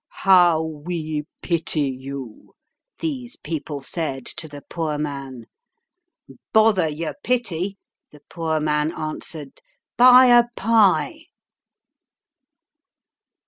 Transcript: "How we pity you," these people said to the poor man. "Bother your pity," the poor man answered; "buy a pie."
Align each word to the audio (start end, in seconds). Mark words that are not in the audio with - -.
"How 0.25 0.63
we 0.63 1.25
pity 1.43 1.81
you," 1.91 2.55
these 3.01 3.35
people 3.35 3.81
said 3.81 4.25
to 4.25 4.47
the 4.47 4.63
poor 4.67 4.97
man. 4.97 5.45
"Bother 6.51 6.87
your 6.89 7.13
pity," 7.23 7.77
the 8.09 8.21
poor 8.27 8.59
man 8.59 8.91
answered; 8.93 9.61
"buy 9.97 10.25
a 10.35 10.45
pie." 10.55 11.27